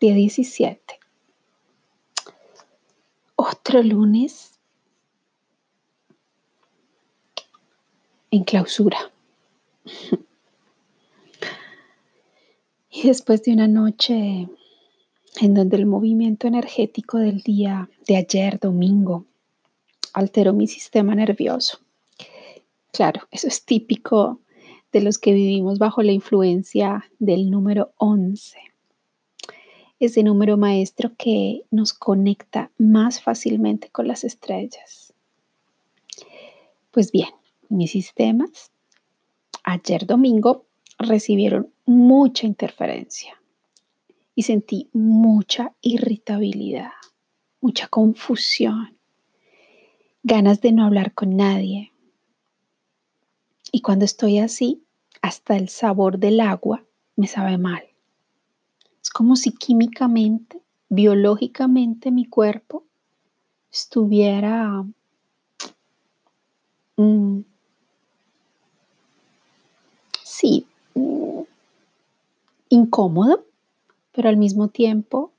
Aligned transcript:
cuarentena, 0.00 0.14
día 0.14 0.14
17. 0.14 1.00
Otro 3.36 3.82
lunes 3.82 4.58
en 8.30 8.44
clausura. 8.44 8.98
Y 12.92 13.06
después 13.06 13.42
de 13.44 13.52
una 13.52 13.68
noche 13.68 14.48
en 15.40 15.54
donde 15.54 15.76
el 15.76 15.86
movimiento 15.86 16.48
energético 16.48 17.18
del 17.18 17.40
día 17.42 17.88
de 18.06 18.16
ayer, 18.16 18.58
domingo, 18.58 19.26
alteró 20.12 20.52
mi 20.52 20.66
sistema 20.66 21.14
nervioso. 21.14 21.78
Claro, 22.92 23.22
eso 23.30 23.46
es 23.46 23.64
típico 23.64 24.40
de 24.92 25.02
los 25.02 25.18
que 25.18 25.32
vivimos 25.32 25.78
bajo 25.78 26.02
la 26.02 26.10
influencia 26.10 27.08
del 27.20 27.48
número 27.48 27.92
11. 27.96 28.69
Ese 30.00 30.22
número 30.22 30.56
maestro 30.56 31.12
que 31.16 31.62
nos 31.70 31.92
conecta 31.92 32.70
más 32.78 33.22
fácilmente 33.22 33.90
con 33.90 34.08
las 34.08 34.24
estrellas. 34.24 35.12
Pues 36.90 37.12
bien, 37.12 37.28
mis 37.68 37.92
sistemas 37.92 38.72
ayer 39.62 40.06
domingo 40.06 40.64
recibieron 40.98 41.72
mucha 41.84 42.46
interferencia 42.46 43.40
y 44.34 44.42
sentí 44.42 44.88
mucha 44.92 45.74
irritabilidad, 45.82 46.92
mucha 47.60 47.86
confusión, 47.86 48.96
ganas 50.22 50.60
de 50.60 50.72
no 50.72 50.84
hablar 50.84 51.14
con 51.14 51.36
nadie, 51.36 51.92
y 53.72 53.82
cuando 53.82 54.04
estoy 54.04 54.38
así, 54.38 54.82
hasta 55.22 55.56
el 55.56 55.68
sabor 55.68 56.18
del 56.18 56.40
agua 56.40 56.84
me 57.16 57.26
sabe 57.26 57.56
mal. 57.58 57.89
Como 59.20 59.36
si 59.36 59.52
químicamente, 59.52 60.62
biológicamente 60.88 62.10
mi 62.10 62.24
cuerpo 62.24 62.84
estuviera 63.70 64.82
mm, 66.96 67.40
sí, 70.24 70.66
mm, 70.94 71.40
incómodo, 72.70 73.44
pero 74.12 74.30
al 74.30 74.38
mismo 74.38 74.68
tiempo 74.68 75.32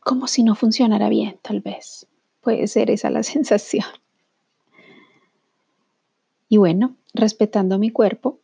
como 0.00 0.26
si 0.26 0.42
no 0.42 0.54
funcionara 0.56 1.08
bien, 1.08 1.38
tal 1.40 1.62
vez. 1.62 2.06
Puede 2.42 2.66
ser 2.68 2.90
esa 2.90 3.08
la 3.08 3.22
sensación. 3.22 3.86
Y 6.50 6.58
bueno, 6.58 6.96
respetando 7.14 7.78
mi 7.78 7.88
cuerpo 7.88 8.40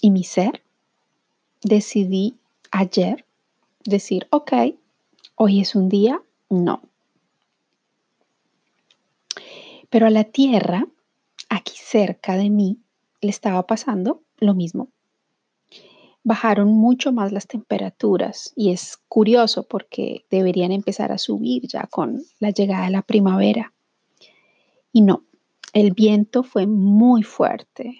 y 0.00 0.12
mi 0.12 0.22
ser, 0.22 0.62
decidí 1.62 2.36
ayer 2.70 3.24
decir, 3.84 4.26
ok, 4.30 4.52
hoy 5.34 5.60
es 5.60 5.74
un 5.74 5.88
día, 5.88 6.22
no. 6.48 6.82
Pero 9.90 10.06
a 10.06 10.10
la 10.10 10.24
tierra, 10.24 10.86
aquí 11.48 11.74
cerca 11.76 12.36
de 12.36 12.50
mí, 12.50 12.78
le 13.20 13.30
estaba 13.30 13.66
pasando 13.66 14.22
lo 14.38 14.54
mismo. 14.54 14.88
Bajaron 16.22 16.68
mucho 16.72 17.12
más 17.12 17.30
las 17.30 17.46
temperaturas 17.46 18.52
y 18.56 18.72
es 18.72 18.98
curioso 19.08 19.62
porque 19.62 20.26
deberían 20.28 20.72
empezar 20.72 21.12
a 21.12 21.18
subir 21.18 21.68
ya 21.68 21.86
con 21.86 22.20
la 22.40 22.50
llegada 22.50 22.86
de 22.86 22.90
la 22.90 23.02
primavera. 23.02 23.72
Y 24.92 25.02
no, 25.02 25.22
el 25.72 25.92
viento 25.92 26.42
fue 26.42 26.66
muy 26.66 27.22
fuerte 27.22 27.96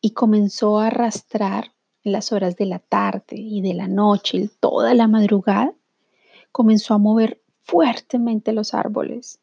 y 0.00 0.10
comenzó 0.10 0.78
a 0.78 0.88
arrastrar 0.88 1.72
en 2.04 2.12
las 2.12 2.32
horas 2.32 2.56
de 2.56 2.66
la 2.66 2.78
tarde 2.78 3.36
y 3.36 3.62
de 3.62 3.74
la 3.74 3.88
noche 3.88 4.36
y 4.38 4.48
toda 4.48 4.94
la 4.94 5.08
madrugada. 5.08 5.74
Comenzó 6.52 6.94
a 6.94 6.98
mover 6.98 7.40
fuertemente 7.62 8.52
los 8.52 8.74
árboles, 8.74 9.40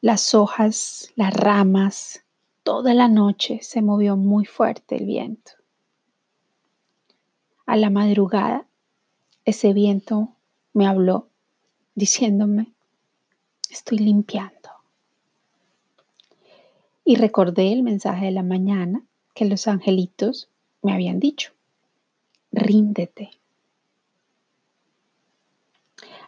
las 0.00 0.34
hojas, 0.34 1.12
las 1.14 1.32
ramas. 1.34 2.24
Toda 2.62 2.94
la 2.94 3.08
noche 3.08 3.60
se 3.62 3.82
movió 3.82 4.16
muy 4.16 4.46
fuerte 4.46 4.96
el 4.96 5.06
viento. 5.06 5.52
A 7.66 7.76
la 7.76 7.90
madrugada, 7.90 8.66
ese 9.44 9.72
viento 9.72 10.30
me 10.72 10.86
habló 10.86 11.28
diciéndome, 11.94 12.72
estoy 13.70 13.98
limpiando. 13.98 14.70
Y 17.04 17.16
recordé 17.16 17.72
el 17.72 17.82
mensaje 17.82 18.26
de 18.26 18.32
la 18.32 18.42
mañana 18.42 19.04
que 19.34 19.44
los 19.44 19.68
angelitos 19.68 20.50
me 20.86 20.94
habían 20.94 21.20
dicho. 21.20 21.52
Ríndete. 22.52 23.30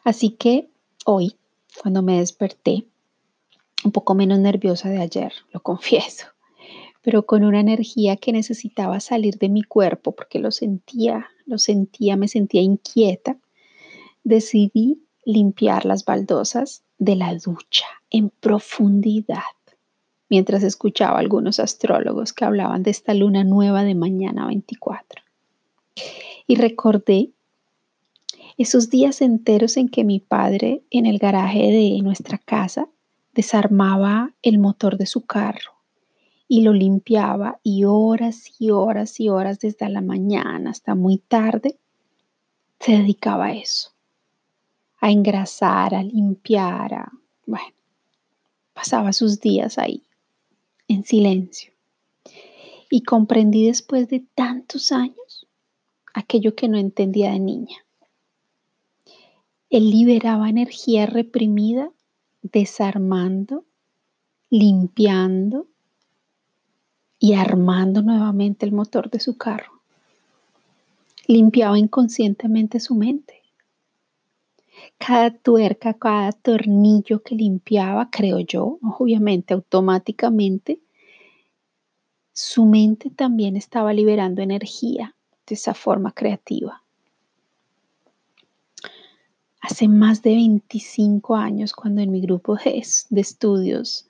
Así 0.05 0.31
que 0.31 0.69
hoy, 1.07 1.37
cuando 1.81 2.03
me 2.03 2.19
desperté, 2.19 2.85
un 3.85 3.93
poco 3.93 4.15
menos 4.15 4.39
nerviosa 4.41 4.91
de 4.91 5.01
ayer, 5.01 5.33
lo 5.53 5.61
confieso, 5.63 6.27
pero 7.03 7.25
con 7.25 7.45
una 7.45 7.61
energía 7.61 8.17
que 8.17 8.33
necesitaba 8.33 9.01
salir 9.01 9.39
de 9.39 9.49
mi 9.49 9.63
cuerpo 9.63 10.13
porque 10.13 10.39
lo 10.39 10.51
sentía, 10.51 11.29
lo 11.47 11.59
sentía, 11.59 12.17
me 12.17 12.29
sentía 12.29 12.61
inquieta, 12.61 13.39
decidí 14.25 15.03
limpiar 15.25 15.85
las 15.85 16.05
baldosas 16.05 16.83
de 16.99 17.15
la 17.15 17.35
ducha 17.35 17.87
en 18.11 18.31
profundidad 18.31 19.58
mientras 20.29 20.63
escuchaba 20.63 21.17
a 21.17 21.21
algunos 21.21 21.61
astrólogos 21.61 22.33
que 22.33 22.45
hablaban 22.45 22.83
de 22.83 22.91
esta 22.91 23.15
luna 23.15 23.45
nueva 23.45 23.85
de 23.85 23.95
mañana 23.95 24.47
24. 24.47 25.23
Y 26.47 26.57
recordé 26.57 27.31
esos 28.57 28.91
días 28.91 29.21
enteros 29.21 29.77
en 29.77 29.89
que 29.89 30.05
mi 30.05 30.21
padre 30.21 30.83
en 30.91 31.07
el 31.07 31.19
garaje 31.19 31.71
de 31.71 32.01
nuestra 32.03 32.39
casa 32.39 32.89
desarmaba 33.33 34.35
el 34.43 34.59
motor 34.59 34.97
de 34.97 35.07
su 35.07 35.25
carro 35.25 35.73
y 36.49 36.63
lo 36.63 36.73
limpiaba 36.73 37.61
y 37.63 37.85
horas 37.85 38.51
y 38.59 38.71
horas 38.71 39.21
y 39.21 39.29
horas 39.29 39.61
desde 39.61 39.89
la 39.89 40.01
mañana 40.01 40.71
hasta 40.71 40.95
muy 40.95 41.19
tarde 41.19 41.79
se 42.81 42.93
dedicaba 42.93 43.47
a 43.47 43.55
eso, 43.55 43.91
a 45.01 45.11
engrasar, 45.11 45.95
a 45.95 46.03
limpiar, 46.03 46.95
a, 46.95 47.13
bueno, 47.47 47.75
pasaba 48.73 49.13
sus 49.13 49.41
días 49.41 49.79
ahí 49.79 50.08
en 50.89 51.05
silencio. 51.05 51.73
Y 52.91 53.03
comprendí 53.03 53.67
después 53.67 54.09
de 54.09 54.25
tantos 54.35 54.93
años 54.93 55.47
aquello 56.15 56.55
que 56.55 56.69
no 56.69 56.79
entendía 56.79 57.31
de 57.31 57.39
niña. 57.39 57.77
Él 59.71 59.91
liberaba 59.91 60.49
energía 60.49 61.07
reprimida, 61.07 61.91
desarmando, 62.43 63.65
limpiando 64.49 65.67
y 67.19 67.35
armando 67.35 68.01
nuevamente 68.01 68.65
el 68.65 68.73
motor 68.73 69.11
de 69.11 69.21
su 69.21 69.37
carro. 69.37 69.83
Limpiaba 71.27 71.79
inconscientemente 71.79 72.81
su 72.81 72.95
mente. 72.95 73.38
Cada 74.97 75.31
tuerca, 75.31 75.95
cada 75.95 76.33
tornillo 76.33 77.23
que 77.23 77.35
limpiaba, 77.35 78.09
creo 78.11 78.41
yo, 78.41 78.79
obviamente 78.83 79.55
automáticamente, 79.55 80.81
su 82.33 82.65
mente 82.65 83.11
también 83.11 83.57
estaba 83.57 83.93
liberando 83.93 84.43
energía 84.43 85.17
de 85.47 85.55
esa 85.55 85.75
forma 85.75 86.13
creativa. 86.13 86.85
Hace 89.61 89.89
más 89.89 90.23
de 90.23 90.31
25 90.37 91.35
años, 91.35 91.73
cuando 91.73 92.01
en 92.01 92.13
mi 92.13 92.21
grupo 92.21 92.55
de, 92.55 92.79
estudios 92.79 94.07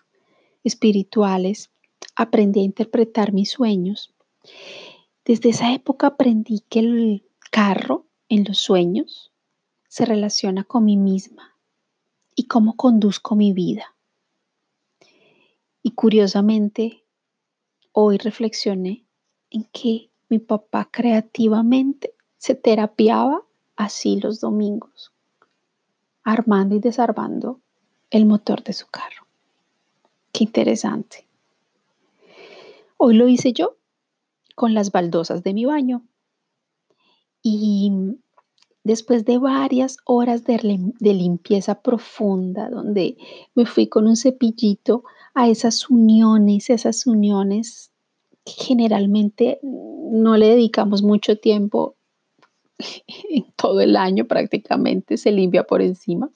espirituales 0.63 1.71
aprendí 2.17 2.61
a 2.61 2.65
interpretar 2.65 3.33
mis 3.33 3.51
sueños, 3.51 4.15
desde 5.25 5.49
esa 5.49 5.73
época 5.73 6.09
aprendí 6.09 6.63
que 6.69 6.81
el 6.81 7.25
carro 7.51 8.05
en 8.29 8.45
los 8.45 8.59
sueños 8.59 9.28
se 9.89 10.05
relaciona 10.05 10.65
con 10.65 10.85
mí 10.85 10.97
misma 10.97 11.57
y 12.35 12.47
cómo 12.47 12.77
conduzco 12.77 13.35
mi 13.35 13.53
vida. 13.53 13.97
Y 15.83 15.93
curiosamente, 15.93 17.05
hoy 17.93 18.19
reflexioné 18.19 19.05
en 19.51 19.65
que 19.65 20.11
mi 20.29 20.39
papá 20.39 20.89
creativamente 20.91 22.15
se 22.37 22.55
terapiaba 22.55 23.43
así 23.77 24.21
los 24.21 24.41
domingos, 24.41 25.13
armando 26.23 26.77
y 26.77 26.81
desarmando 26.81 27.61
el 28.11 28.27
motor 28.27 28.63
de 28.63 28.75
su 28.75 28.87
carro. 28.87 29.27
Qué 30.33 30.45
interesante. 30.45 31.27
Hoy 32.99 33.15
lo 33.15 33.29
hice 33.29 33.53
yo 33.53 33.77
con 34.55 34.75
las 34.75 34.93
baldosas 34.93 35.43
de 35.43 35.55
mi 35.55 35.65
baño. 35.65 36.03
Y 37.43 37.93
después 38.89 39.27
de 39.27 39.37
varias 39.37 39.99
horas 40.07 40.45
de, 40.45 40.59
limpieza 40.99 41.83
profunda, 41.83 42.71
donde 42.71 43.19
me 43.55 43.67
fui 43.67 43.87
con 43.87 44.07
un 44.07 44.17
cepillito 44.17 45.05
a 45.35 45.47
esas 45.51 45.91
uniones, 45.91 46.71
esas 46.71 47.07
uniones 47.07 47.91
generalmente 48.47 49.61
no 49.63 50.39
le 50.39 50.49
dedicamos 50.49 51.03
mucho 51.03 51.37
tiempo 51.37 51.97
en 53.29 53.45
todo 53.57 53.83
el 53.83 53.95
año 53.95 54.25
prácticamente, 54.25 55.19
se 55.19 55.33
limpia 55.33 55.65
por 55.65 55.83
encima. 55.83 56.31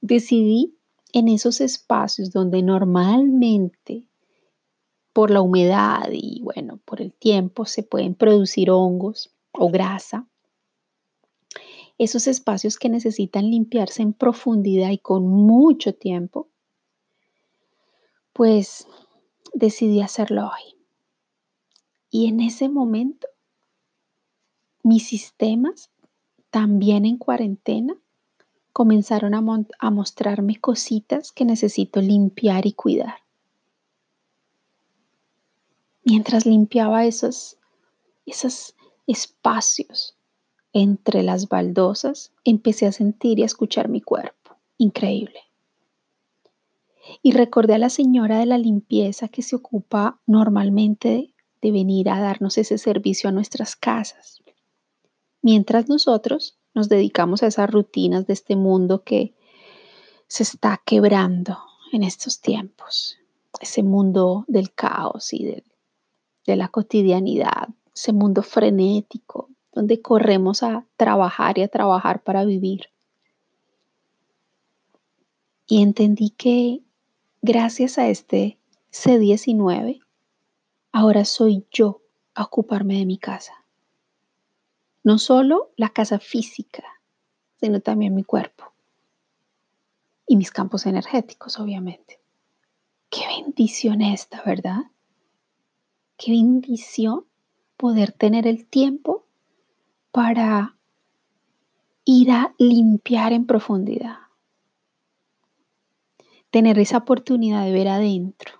Decidí 0.00 0.74
en 1.12 1.28
esos 1.28 1.60
espacios 1.60 2.30
donde 2.30 2.62
normalmente 2.62 4.04
por 5.12 5.30
la 5.30 5.42
humedad 5.42 6.08
y 6.10 6.40
bueno, 6.40 6.80
por 6.86 7.02
el 7.02 7.12
tiempo 7.12 7.66
se 7.66 7.82
pueden 7.82 8.14
producir 8.14 8.70
hongos 8.70 9.30
o 9.52 9.68
grasa. 9.68 10.26
Esos 12.00 12.26
espacios 12.28 12.78
que 12.78 12.88
necesitan 12.88 13.50
limpiarse 13.50 14.00
en 14.00 14.14
profundidad 14.14 14.88
y 14.88 14.96
con 14.96 15.28
mucho 15.28 15.94
tiempo, 15.94 16.48
pues 18.32 18.86
decidí 19.52 20.00
hacerlo 20.00 20.46
hoy. 20.46 20.78
Y 22.10 22.28
en 22.28 22.40
ese 22.40 22.70
momento, 22.70 23.28
mis 24.82 25.08
sistemas, 25.08 25.90
también 26.48 27.04
en 27.04 27.18
cuarentena, 27.18 27.94
comenzaron 28.72 29.34
a, 29.34 29.90
mostrarme 29.90 30.58
cositas 30.58 31.32
que 31.32 31.44
necesito 31.44 32.00
limpiar 32.00 32.64
y 32.64 32.72
cuidar. 32.72 33.18
Mientras 36.02 36.46
limpiaba 36.46 37.04
esos, 37.04 37.58
esos 38.24 38.74
espacios 39.06 40.16
entre 40.72 41.22
las 41.22 41.48
baldosas, 41.48 42.32
empecé 42.44 42.86
a 42.86 42.92
sentir 42.92 43.38
y 43.38 43.42
a 43.42 43.46
escuchar 43.46 43.88
mi 43.88 44.00
cuerpo. 44.00 44.56
Increíble. 44.78 45.40
Y 47.22 47.32
recordé 47.32 47.74
a 47.74 47.78
la 47.78 47.90
señora 47.90 48.38
de 48.38 48.46
la 48.46 48.58
limpieza 48.58 49.28
que 49.28 49.42
se 49.42 49.56
ocupa 49.56 50.20
normalmente 50.26 51.34
de 51.60 51.72
venir 51.72 52.08
a 52.08 52.20
darnos 52.20 52.56
ese 52.58 52.78
servicio 52.78 53.28
a 53.28 53.32
nuestras 53.32 53.76
casas. 53.76 54.42
Mientras 55.42 55.88
nosotros 55.88 56.58
nos 56.74 56.88
dedicamos 56.88 57.42
a 57.42 57.48
esas 57.48 57.70
rutinas 57.70 58.26
de 58.26 58.32
este 58.32 58.56
mundo 58.56 59.02
que 59.02 59.34
se 60.26 60.42
está 60.42 60.80
quebrando 60.84 61.58
en 61.92 62.04
estos 62.04 62.40
tiempos, 62.40 63.18
ese 63.60 63.82
mundo 63.82 64.44
del 64.46 64.72
caos 64.72 65.32
y 65.32 65.44
de, 65.44 65.64
la 66.46 66.68
cotidianidad, 66.68 67.68
ese 67.94 68.12
mundo 68.12 68.42
frenético 68.42 69.50
donde 69.72 70.00
corremos 70.02 70.62
a 70.62 70.86
trabajar 70.96 71.58
y 71.58 71.62
a 71.62 71.68
trabajar 71.68 72.22
para 72.22 72.44
vivir. 72.44 72.88
Y 75.66 75.82
entendí 75.82 76.30
que 76.30 76.82
gracias 77.42 77.98
a 77.98 78.08
este 78.08 78.58
C19, 78.92 80.00
ahora 80.92 81.24
soy 81.24 81.64
yo 81.70 82.02
a 82.34 82.42
ocuparme 82.44 82.98
de 82.98 83.06
mi 83.06 83.18
casa. 83.18 83.64
No 85.02 85.18
solo 85.18 85.70
la 85.76 85.90
casa 85.90 86.18
física, 86.18 86.84
sino 87.60 87.80
también 87.80 88.14
mi 88.14 88.24
cuerpo. 88.24 88.72
Y 90.26 90.36
mis 90.36 90.50
campos 90.50 90.86
energéticos, 90.86 91.58
obviamente. 91.58 92.20
Qué 93.08 93.26
bendición 93.26 94.02
esta, 94.02 94.42
¿verdad? 94.42 94.82
Qué 96.16 96.32
bendición 96.32 97.26
poder 97.76 98.12
tener 98.12 98.46
el 98.46 98.66
tiempo 98.66 99.26
para 100.12 100.76
ir 102.04 102.30
a 102.30 102.54
limpiar 102.58 103.32
en 103.32 103.46
profundidad. 103.46 104.18
Tener 106.50 106.78
esa 106.78 106.98
oportunidad 106.98 107.64
de 107.64 107.72
ver 107.72 107.88
adentro. 107.88 108.54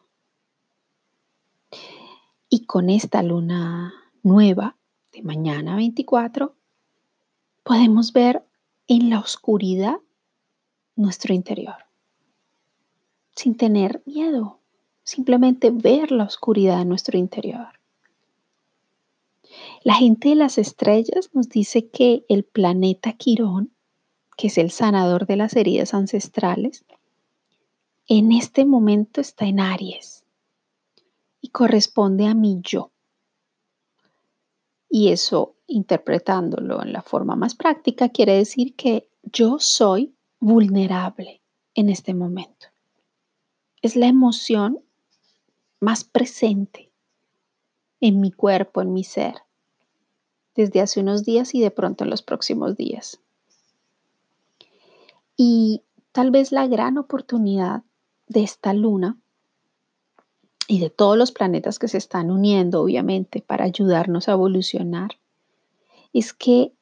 Y 2.48 2.66
con 2.66 2.90
esta 2.90 3.22
luna 3.22 3.92
nueva, 4.22 4.76
de 5.12 5.22
mañana 5.22 5.76
24, 5.76 6.54
podemos 7.64 8.12
ver 8.12 8.44
en 8.86 9.10
la 9.10 9.18
oscuridad 9.18 9.96
nuestro 10.94 11.34
interior, 11.34 11.76
sin 13.34 13.56
tener 13.56 14.02
miedo, 14.06 14.60
simplemente 15.02 15.70
ver 15.70 16.12
la 16.12 16.24
oscuridad 16.24 16.78
de 16.78 16.84
nuestro 16.84 17.18
interior. 17.18 17.79
La 19.82 19.94
gente 19.94 20.28
de 20.28 20.34
las 20.34 20.58
estrellas 20.58 21.30
nos 21.32 21.48
dice 21.48 21.88
que 21.88 22.26
el 22.28 22.44
planeta 22.44 23.14
Quirón, 23.14 23.72
que 24.36 24.48
es 24.48 24.58
el 24.58 24.70
sanador 24.70 25.26
de 25.26 25.36
las 25.36 25.56
heridas 25.56 25.94
ancestrales, 25.94 26.84
en 28.06 28.32
este 28.32 28.66
momento 28.66 29.22
está 29.22 29.46
en 29.46 29.58
Aries 29.58 30.24
y 31.40 31.48
corresponde 31.48 32.26
a 32.26 32.34
mi 32.34 32.60
yo. 32.62 32.90
Y 34.90 35.12
eso, 35.12 35.54
interpretándolo 35.66 36.82
en 36.82 36.92
la 36.92 37.00
forma 37.00 37.34
más 37.34 37.54
práctica, 37.54 38.10
quiere 38.10 38.34
decir 38.34 38.74
que 38.74 39.08
yo 39.22 39.58
soy 39.60 40.14
vulnerable 40.40 41.40
en 41.74 41.88
este 41.88 42.12
momento. 42.12 42.66
Es 43.80 43.96
la 43.96 44.08
emoción 44.08 44.80
más 45.78 46.04
presente 46.04 46.92
en 48.00 48.20
mi 48.20 48.30
cuerpo, 48.30 48.82
en 48.82 48.92
mi 48.92 49.04
ser, 49.04 49.36
desde 50.60 50.80
hace 50.80 51.00
unos 51.00 51.24
días 51.24 51.54
y 51.54 51.60
de 51.60 51.70
pronto 51.70 52.04
en 52.04 52.10
los 52.10 52.22
próximos 52.22 52.76
días. 52.76 53.18
Y 55.36 55.82
tal 56.12 56.30
vez 56.30 56.52
la 56.52 56.66
gran 56.66 56.98
oportunidad 56.98 57.82
de 58.26 58.42
esta 58.42 58.74
luna 58.74 59.16
y 60.68 60.78
de 60.78 60.90
todos 60.90 61.16
los 61.16 61.32
planetas 61.32 61.78
que 61.78 61.88
se 61.88 61.98
están 61.98 62.30
uniendo, 62.30 62.82
obviamente, 62.82 63.40
para 63.40 63.64
ayudarnos 63.64 64.28
a 64.28 64.32
evolucionar, 64.32 65.12
es 66.12 66.32
que 66.32 66.72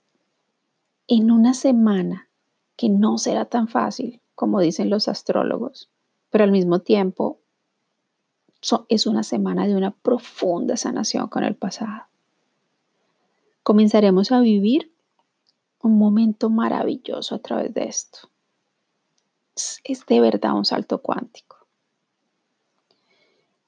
en 1.06 1.30
una 1.30 1.54
semana 1.54 2.28
que 2.76 2.88
no 2.88 3.16
será 3.16 3.44
tan 3.44 3.68
fácil, 3.68 4.20
como 4.34 4.60
dicen 4.60 4.90
los 4.90 5.08
astrólogos, 5.08 5.88
pero 6.30 6.44
al 6.44 6.50
mismo 6.50 6.80
tiempo 6.80 7.38
es 8.88 9.06
una 9.06 9.22
semana 9.22 9.66
de 9.66 9.76
una 9.76 9.92
profunda 9.92 10.76
sanación 10.76 11.28
con 11.28 11.44
el 11.44 11.54
pasado. 11.54 12.08
Comenzaremos 13.68 14.32
a 14.32 14.40
vivir 14.40 14.94
un 15.82 15.98
momento 15.98 16.48
maravilloso 16.48 17.34
a 17.34 17.38
través 17.38 17.74
de 17.74 17.84
esto. 17.84 18.30
Es 19.84 20.06
de 20.06 20.20
verdad 20.22 20.54
un 20.54 20.64
salto 20.64 21.02
cuántico. 21.02 21.66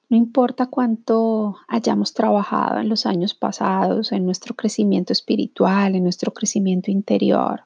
No 0.09 0.17
importa 0.17 0.65
cuánto 0.65 1.55
hayamos 1.67 2.15
trabajado 2.15 2.79
en 2.79 2.89
los 2.89 3.05
años 3.05 3.35
pasados, 3.35 4.11
en 4.11 4.25
nuestro 4.25 4.55
crecimiento 4.55 5.13
espiritual, 5.13 5.93
en 5.93 6.01
nuestro 6.01 6.33
crecimiento 6.33 6.89
interior. 6.89 7.65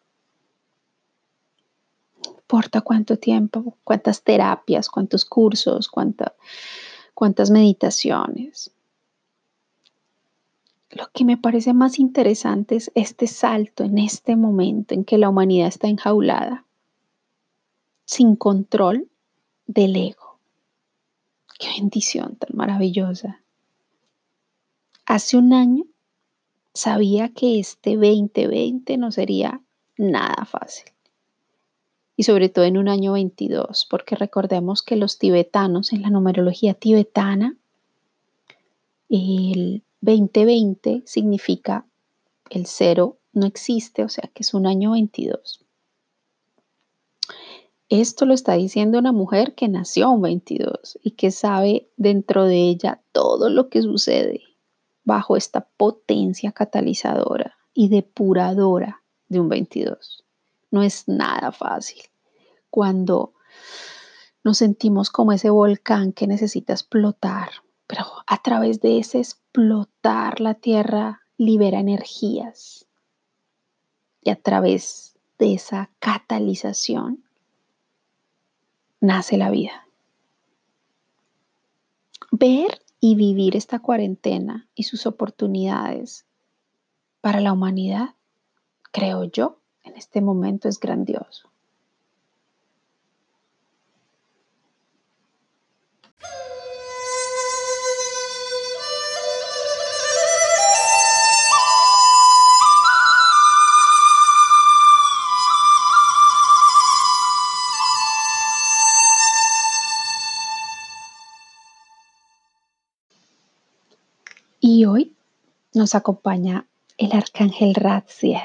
No 2.25 2.31
importa 2.35 2.81
cuánto 2.81 3.17
tiempo, 3.17 3.77
cuántas 3.85 4.23
terapias, 4.23 4.89
cuántos 4.89 5.23
cursos, 5.23 5.87
cuántas 5.87 7.49
meditaciones. 7.49 8.74
Lo 10.95 11.11
que 11.13 11.25
me 11.25 11.35
parece 11.35 11.73
más 11.73 11.99
interesante 11.99 12.77
es 12.77 12.89
este 12.95 13.27
salto 13.27 13.83
en 13.83 13.97
este 13.97 14.37
momento 14.37 14.93
en 14.93 15.03
que 15.03 15.17
la 15.17 15.27
humanidad 15.27 15.67
está 15.67 15.89
enjaulada, 15.89 16.65
sin 18.05 18.37
control 18.37 19.09
del 19.67 19.95
ego 19.97 20.25
Qué 21.59 21.67
bendición 21.79 22.35
tan 22.35 22.55
maravillosa. 22.55 23.41
Hace 25.05 25.37
un 25.37 25.53
año 25.53 25.83
sabía 26.73 27.29
que 27.29 27.59
este 27.59 27.95
2020 27.95 28.97
no 28.97 29.11
sería 29.11 29.61
nada 29.97 30.45
fácil. 30.45 30.91
Y 32.17 32.23
sobre 32.23 32.49
todo 32.49 32.65
en 32.65 32.77
un 32.77 32.87
año 32.87 33.13
22, 33.13 33.87
porque 33.89 34.15
recordemos 34.15 34.81
que 34.81 34.95
los 34.95 35.17
tibetanos, 35.17 35.93
en 35.93 36.01
la 36.01 36.09
numerología 36.09 36.73
tibetana, 36.73 37.57
el 39.09 39.83
2020 40.05 41.01
significa 41.05 41.85
el 42.51 42.67
cero 42.67 43.17
no 43.33 43.47
existe, 43.47 44.03
o 44.03 44.09
sea 44.09 44.29
que 44.33 44.43
es 44.43 44.53
un 44.53 44.67
año 44.67 44.91
22. 44.91 45.65
Esto 47.89 48.25
lo 48.25 48.33
está 48.33 48.53
diciendo 48.53 48.99
una 48.99 49.11
mujer 49.11 49.55
que 49.55 49.67
nació 49.67 50.11
un 50.11 50.21
22 50.21 50.99
y 51.03 51.11
que 51.11 51.31
sabe 51.31 51.89
dentro 51.97 52.45
de 52.45 52.69
ella 52.69 53.01
todo 53.11 53.49
lo 53.49 53.69
que 53.69 53.81
sucede 53.81 54.41
bajo 55.03 55.37
esta 55.37 55.61
potencia 55.77 56.51
catalizadora 56.51 57.57
y 57.73 57.89
depuradora 57.89 59.01
de 59.27 59.39
un 59.39 59.49
22. 59.49 60.23
No 60.71 60.83
es 60.83 61.07
nada 61.07 61.51
fácil 61.51 62.01
cuando 62.69 63.33
nos 64.43 64.59
sentimos 64.59 65.09
como 65.09 65.31
ese 65.31 65.49
volcán 65.49 66.11
que 66.11 66.27
necesita 66.27 66.73
explotar, 66.73 67.49
pero 67.87 68.05
a 68.25 68.41
través 68.41 68.81
de 68.81 68.99
ese 68.99 69.19
explotar 69.19 70.41
la 70.41 70.55
Tierra 70.55 71.21
libera 71.37 71.79
energías 71.79 72.87
y 74.21 74.29
a 74.29 74.35
través 74.35 75.15
de 75.37 75.53
esa 75.53 75.91
catalización 75.99 77.23
nace 78.99 79.37
la 79.37 79.49
vida. 79.49 79.87
Ver 82.31 82.81
y 82.99 83.15
vivir 83.15 83.55
esta 83.55 83.79
cuarentena 83.79 84.67
y 84.73 84.83
sus 84.83 85.05
oportunidades 85.05 86.25
para 87.21 87.39
la 87.39 87.53
humanidad, 87.53 88.15
creo 88.91 89.25
yo, 89.25 89.59
en 89.83 89.95
este 89.95 90.21
momento 90.21 90.67
es 90.67 90.79
grandioso. 90.79 91.51
Nos 115.75 115.95
acompaña 115.95 116.67
el 116.97 117.11
arcángel 117.11 117.75
Ratziel. 117.75 118.41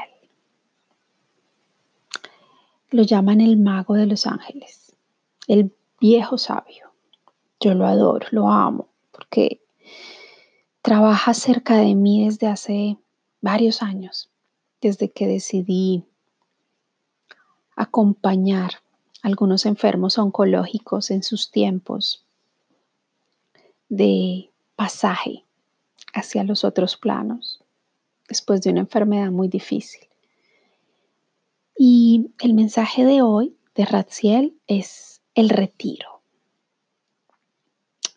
Lo 2.91 3.03
llaman 3.03 3.41
el 3.41 3.57
mago 3.57 3.95
de 3.95 4.07
los 4.07 4.27
ángeles, 4.27 4.97
el 5.47 5.73
viejo 6.01 6.39
sabio. 6.39 6.93
Yo 7.61 7.75
lo 7.75 7.87
adoro, 7.87 8.27
lo 8.33 8.49
amo, 8.49 8.89
porque 9.13 9.63
trabaja 10.83 11.35
cerca 11.35 11.77
de 11.77 11.95
mí 11.95 12.25
desde 12.25 12.49
hace 12.49 12.99
varios 13.41 13.83
años, 13.83 14.31
desde 14.81 15.11
que 15.13 15.27
decidí 15.27 16.05
acompañar 17.77 18.73
a 19.23 19.29
algunos 19.29 19.67
enfermos 19.67 20.19
oncológicos 20.19 21.11
en 21.11 21.23
sus 21.23 21.51
tiempos 21.51 22.25
de 23.89 24.51
pasaje 24.75 25.45
hacia 26.13 26.45
los 26.45 26.65
otros 26.65 26.97
planos 26.97 27.63
después 28.29 28.63
de 28.63 28.71
una 28.71 28.81
enfermedad 28.81 29.31
muy 29.31 29.49
difícil. 29.49 30.09
Y 31.77 32.31
el 32.41 32.55
mensaje 32.55 33.05
de 33.05 33.23
hoy 33.23 33.57
de 33.75 33.85
Ratziel 33.85 34.57
es 34.67 35.21
el 35.35 35.49
retiro. 35.49 36.23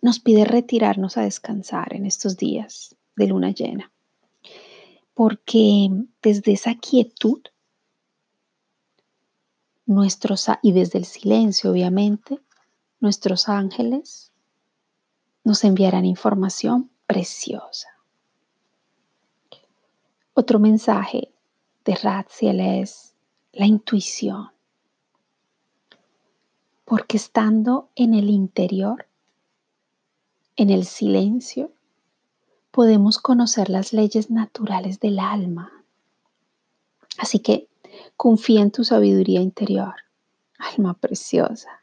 Nos 0.01 0.19
pide 0.19 0.45
retirarnos 0.45 1.17
a 1.17 1.23
descansar 1.23 1.95
en 1.95 2.05
estos 2.05 2.37
días 2.37 2.95
de 3.15 3.27
luna 3.27 3.51
llena, 3.51 3.91
porque 5.13 5.89
desde 6.21 6.51
esa 6.51 6.75
quietud, 6.75 7.41
nuestros, 9.85 10.47
y 10.61 10.73
desde 10.73 10.99
el 10.99 11.05
silencio 11.05 11.71
obviamente, 11.71 12.39
nuestros 12.99 13.49
ángeles 13.49 14.31
nos 15.43 15.63
enviarán 15.63 16.05
información 16.05 16.89
preciosa. 17.07 17.89
Otro 20.33 20.59
mensaje 20.59 21.31
de 21.85 21.95
Ratziel 21.95 22.59
es 22.59 23.13
la 23.51 23.67
intuición. 23.67 24.49
Porque 26.85 27.17
estando 27.17 27.89
en 27.95 28.13
el 28.13 28.29
interior, 28.29 29.07
en 30.55 30.69
el 30.69 30.85
silencio, 30.85 31.71
podemos 32.71 33.19
conocer 33.19 33.69
las 33.69 33.93
leyes 33.93 34.31
naturales 34.31 34.99
del 34.99 35.19
alma. 35.19 35.71
Así 37.19 37.39
que 37.39 37.69
confía 38.17 38.61
en 38.61 38.71
tu 38.71 38.83
sabiduría 38.83 39.41
interior, 39.41 39.93
alma 40.57 40.95
preciosa, 40.95 41.81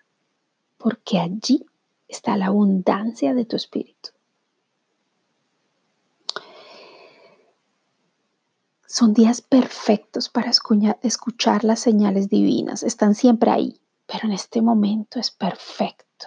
porque 0.76 1.18
allí 1.18 1.64
está 2.08 2.36
la 2.36 2.46
abundancia 2.46 3.34
de 3.34 3.44
tu 3.44 3.54
espíritu. 3.54 4.10
Son 9.00 9.14
días 9.14 9.40
perfectos 9.40 10.28
para 10.28 10.50
escuchar 11.02 11.64
las 11.64 11.80
señales 11.80 12.28
divinas. 12.28 12.82
Están 12.82 13.14
siempre 13.14 13.50
ahí, 13.50 13.80
pero 14.04 14.26
en 14.26 14.32
este 14.32 14.60
momento 14.60 15.18
es 15.18 15.30
perfecto. 15.30 16.26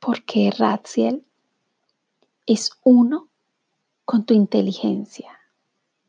Porque 0.00 0.50
Ratziel 0.50 1.26
es 2.46 2.70
uno 2.84 3.28
con 4.06 4.24
tu 4.24 4.32
inteligencia, 4.32 5.40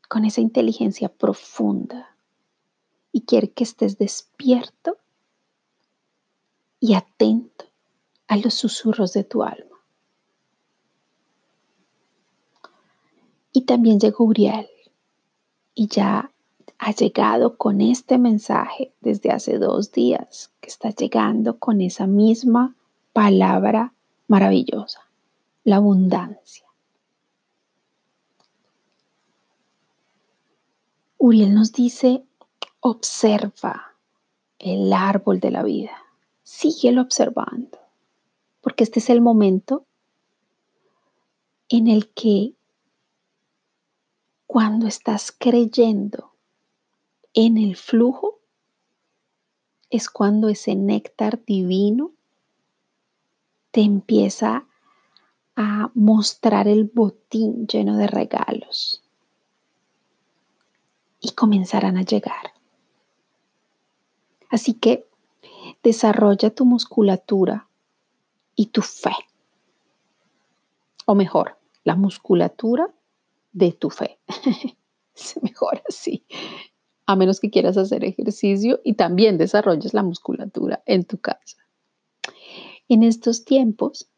con 0.08 0.24
esa 0.24 0.40
inteligencia 0.40 1.10
profunda. 1.10 2.16
Y 3.12 3.26
quiere 3.26 3.52
que 3.52 3.64
estés 3.64 3.98
despierto 3.98 4.96
y 6.80 6.94
atento 6.94 7.66
a 8.28 8.38
los 8.38 8.54
susurros 8.54 9.12
de 9.12 9.24
tu 9.24 9.42
alma. 9.42 9.76
Y 13.52 13.66
también 13.66 14.00
llegó 14.00 14.24
Uriel 14.24 14.70
y 15.74 15.88
ya 15.88 16.30
ha 16.78 16.92
llegado 16.92 17.56
con 17.56 17.80
este 17.80 18.18
mensaje 18.18 18.92
desde 19.00 19.30
hace 19.30 19.58
dos 19.58 19.92
días, 19.92 20.52
que 20.60 20.68
está 20.68 20.90
llegando 20.90 21.58
con 21.58 21.80
esa 21.80 22.06
misma 22.06 22.74
palabra 23.12 23.94
maravillosa, 24.28 25.00
la 25.64 25.76
abundancia. 25.76 26.66
Uriel 31.16 31.54
nos 31.54 31.72
dice, 31.72 32.24
observa 32.80 33.94
el 34.58 34.92
árbol 34.92 35.40
de 35.40 35.50
la 35.50 35.62
vida, 35.62 35.96
síguelo 36.42 37.00
observando, 37.00 37.78
porque 38.60 38.84
este 38.84 38.98
es 38.98 39.08
el 39.08 39.22
momento 39.22 39.86
en 41.68 41.88
el 41.88 42.10
que 42.10 42.52
cuando 44.54 44.86
estás 44.86 45.34
creyendo 45.36 46.32
en 47.32 47.58
el 47.58 47.74
flujo, 47.74 48.38
es 49.90 50.08
cuando 50.08 50.48
ese 50.48 50.76
néctar 50.76 51.44
divino 51.44 52.12
te 53.72 53.80
empieza 53.80 54.64
a 55.56 55.90
mostrar 55.94 56.68
el 56.68 56.84
botín 56.84 57.66
lleno 57.66 57.96
de 57.96 58.06
regalos 58.06 59.02
y 61.20 61.32
comenzarán 61.32 61.96
a 61.96 62.02
llegar. 62.02 62.52
Así 64.50 64.74
que 64.74 65.04
desarrolla 65.82 66.54
tu 66.54 66.64
musculatura 66.64 67.66
y 68.54 68.66
tu 68.66 68.82
fe. 68.82 69.16
O 71.06 71.16
mejor, 71.16 71.58
la 71.82 71.96
musculatura 71.96 72.94
de 73.54 73.72
tu 73.72 73.88
fe. 73.88 74.18
Se 75.14 75.40
mejor 75.40 75.82
así. 75.88 76.26
A 77.06 77.16
menos 77.16 77.40
que 77.40 77.50
quieras 77.50 77.78
hacer 77.78 78.04
ejercicio 78.04 78.80
y 78.84 78.94
también 78.94 79.38
desarrolles 79.38 79.94
la 79.94 80.02
musculatura 80.02 80.82
en 80.84 81.04
tu 81.04 81.18
casa. 81.18 81.56
En 82.88 83.02
estos 83.02 83.44
tiempos, 83.44 84.10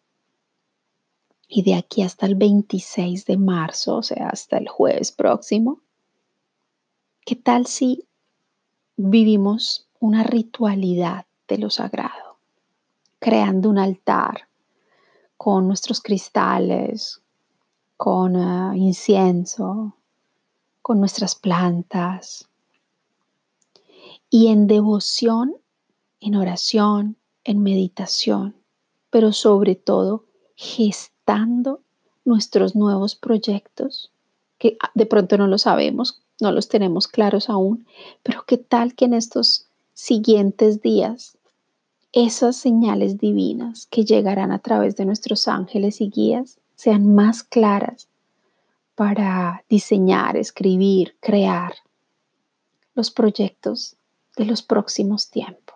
y 1.48 1.62
de 1.62 1.74
aquí 1.74 2.02
hasta 2.02 2.26
el 2.26 2.34
26 2.34 3.26
de 3.26 3.36
marzo, 3.36 3.96
o 3.96 4.02
sea, 4.02 4.30
hasta 4.30 4.58
el 4.58 4.68
jueves 4.68 5.12
próximo, 5.12 5.82
¿qué 7.24 7.36
tal 7.36 7.66
si 7.66 8.08
vivimos 8.96 9.88
una 10.00 10.22
ritualidad 10.22 11.26
de 11.46 11.58
lo 11.58 11.70
sagrado, 11.70 12.38
creando 13.18 13.68
un 13.68 13.78
altar 13.78 14.48
con 15.36 15.66
nuestros 15.66 16.00
cristales, 16.00 17.22
con 17.96 18.36
eh, 18.36 18.78
incienso, 18.78 19.94
con 20.82 21.00
nuestras 21.00 21.34
plantas. 21.34 22.48
Y 24.30 24.48
en 24.48 24.66
devoción, 24.66 25.56
en 26.20 26.34
oración, 26.34 27.16
en 27.44 27.62
meditación, 27.62 28.56
pero 29.10 29.32
sobre 29.32 29.76
todo 29.76 30.24
gestando 30.56 31.80
nuestros 32.24 32.74
nuevos 32.74 33.14
proyectos, 33.14 34.10
que 34.58 34.76
de 34.94 35.06
pronto 35.06 35.38
no 35.38 35.46
lo 35.46 35.58
sabemos, 35.58 36.22
no 36.40 36.50
los 36.52 36.68
tenemos 36.68 37.08
claros 37.08 37.48
aún, 37.48 37.86
pero 38.22 38.44
qué 38.46 38.58
tal 38.58 38.94
que 38.94 39.04
en 39.06 39.14
estos 39.14 39.66
siguientes 39.94 40.82
días 40.82 41.38
esas 42.12 42.56
señales 42.56 43.18
divinas 43.18 43.86
que 43.86 44.04
llegarán 44.04 44.50
a 44.50 44.58
través 44.58 44.96
de 44.96 45.04
nuestros 45.04 45.48
ángeles 45.48 46.00
y 46.00 46.10
guías 46.10 46.58
sean 46.76 47.14
más 47.14 47.42
claras 47.42 48.08
para 48.94 49.64
diseñar, 49.68 50.36
escribir, 50.36 51.16
crear 51.20 51.74
los 52.94 53.10
proyectos 53.10 53.96
de 54.36 54.46
los 54.46 54.62
próximos 54.62 55.30
tiempos. 55.30 55.75